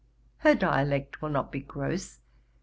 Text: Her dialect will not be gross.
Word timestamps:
Her 0.39 0.55
dialect 0.55 1.21
will 1.21 1.29
not 1.29 1.51
be 1.51 1.59
gross. 1.59 2.21